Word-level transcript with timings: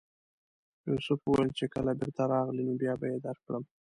یوسف 0.87 1.19
وویل 1.23 1.49
چې 1.57 1.65
کله 1.73 1.91
بېرته 1.99 2.23
راغلې 2.33 2.63
نو 2.67 2.73
بیا 2.81 2.93
به 2.99 3.05
یې 3.11 3.17
درکړم. 3.25 3.63